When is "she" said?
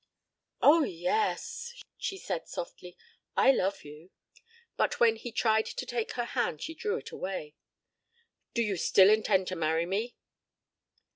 1.99-2.17, 6.63-6.73